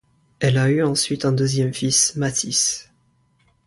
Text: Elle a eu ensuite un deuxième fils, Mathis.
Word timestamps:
Elle 0.39 0.57
a 0.57 0.71
eu 0.71 0.81
ensuite 0.81 1.25
un 1.25 1.31
deuxième 1.31 1.75
fils, 1.75 2.15
Mathis. 2.15 2.91